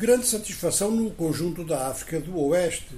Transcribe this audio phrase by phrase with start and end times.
[0.00, 2.96] Grande satisfação no conjunto da África do Oeste,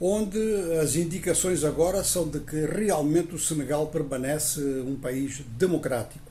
[0.00, 0.38] onde
[0.80, 6.24] as indicações agora são de que realmente o Senegal permanece um país democrático.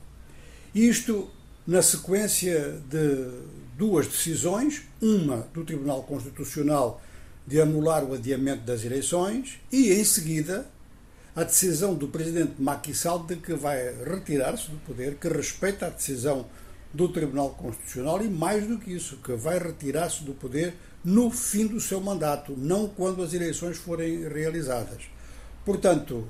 [0.73, 1.29] Isto
[1.67, 3.29] na sequência de
[3.77, 6.99] duas decisões, uma do Tribunal Constitucional
[7.46, 10.65] de anular o adiamento das eleições e, em seguida,
[11.35, 15.89] a decisão do presidente Macky Sall de que vai retirar-se do poder, que respeita a
[15.89, 16.48] decisão
[16.94, 21.67] do Tribunal Constitucional e, mais do que isso, que vai retirar-se do poder no fim
[21.67, 25.03] do seu mandato, não quando as eleições forem realizadas.
[25.63, 26.27] Portanto,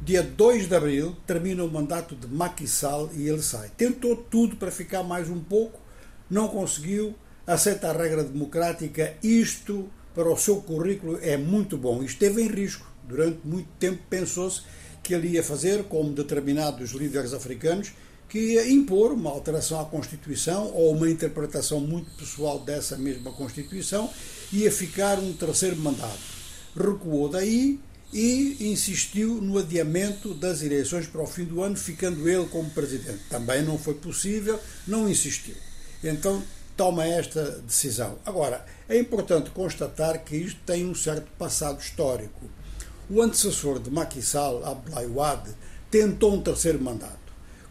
[0.00, 3.70] dia 2 de abril termina o mandato de Macky Sall e ele sai.
[3.76, 5.80] Tentou tudo para ficar mais um pouco,
[6.28, 7.14] não conseguiu,
[7.46, 12.02] aceita a regra democrática, isto para o seu currículo é muito bom.
[12.02, 12.86] Esteve em risco.
[13.08, 14.62] Durante muito tempo pensou-se
[15.02, 17.92] que ele ia fazer, como determinados líderes africanos,
[18.32, 24.08] que ia impor uma alteração à Constituição ou uma interpretação muito pessoal dessa mesma Constituição,
[24.50, 26.18] ia ficar um terceiro mandato.
[26.74, 27.78] Recuou daí
[28.10, 33.20] e insistiu no adiamento das eleições para o fim do ano, ficando ele como presidente.
[33.28, 34.58] Também não foi possível,
[34.88, 35.54] não insistiu.
[36.02, 36.42] Então
[36.74, 38.18] toma esta decisão.
[38.24, 42.48] Agora, é importante constatar que isto tem um certo passado histórico.
[43.10, 45.50] O antecessor de Macky Sall, Abdoulaye Wade,
[45.90, 47.21] tentou um terceiro mandato.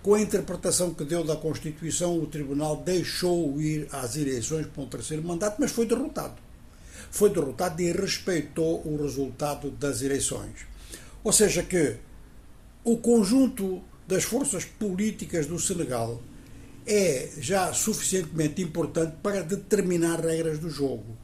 [0.02, 4.88] Com a interpretação que deu da Constituição, o Tribunal deixou ir às eleições para um
[4.88, 6.41] terceiro mandato, mas foi derrotado.
[7.11, 10.66] Foi derrotado e respeitou o resultado das eleições.
[11.23, 11.97] Ou seja, que
[12.83, 16.19] o conjunto das forças políticas do Senegal
[16.88, 21.16] é já suficientemente importante para determinar regras do jogo.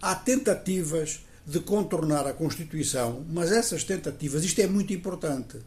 [0.00, 5.58] Há tentativas de contornar a Constituição, mas essas tentativas, isto é muito importante,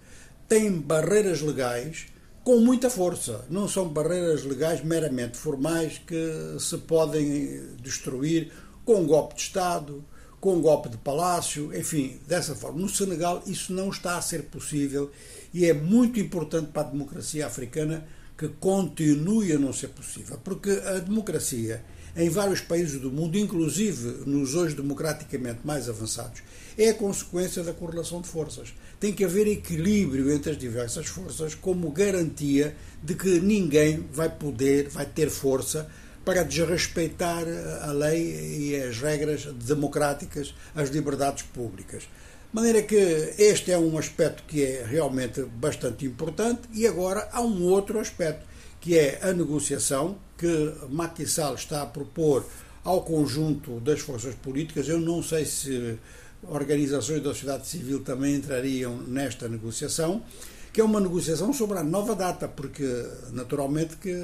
[0.49, 2.07] têm barreiras legais
[2.45, 3.43] com muita força.
[3.49, 8.51] Não são barreiras legais meramente formais que se podem destruir
[8.85, 10.05] com um golpe de Estado,
[10.39, 12.79] com um golpe de palácio, enfim, dessa forma.
[12.79, 15.09] No Senegal isso não está a ser possível
[15.51, 18.05] e é muito importante para a democracia africana
[18.37, 21.83] que continue a não ser possível, porque a democracia
[22.15, 26.41] em vários países do mundo, inclusive nos hoje democraticamente mais avançados,
[26.77, 28.73] é a consequência da correlação de forças.
[28.99, 34.87] Tem que haver equilíbrio entre as diversas forças como garantia de que ninguém vai poder,
[34.89, 35.89] vai ter força
[36.23, 37.43] para desrespeitar
[37.81, 42.07] a lei e as regras democráticas, as liberdades públicas.
[42.55, 47.41] De maneira que este é um aspecto que é realmente bastante importante e agora há
[47.41, 48.45] um outro aspecto,
[48.79, 52.45] que é a negociação que Macky Sall está a propor
[52.81, 54.87] ao conjunto das forças políticas.
[54.87, 55.99] Eu não sei se
[56.43, 60.23] organizações da sociedade civil também entrariam nesta negociação,
[60.71, 62.87] que é uma negociação sobre a nova data, porque
[63.33, 64.15] naturalmente que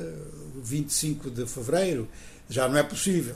[0.64, 2.08] 25 de fevereiro
[2.50, 3.36] já não é possível.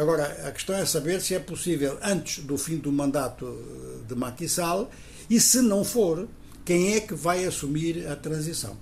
[0.00, 4.48] Agora, a questão é saber se é possível antes do fim do mandato de Macky
[4.48, 4.90] Sall
[5.28, 6.26] e se não for,
[6.64, 8.78] quem é que vai assumir a transição.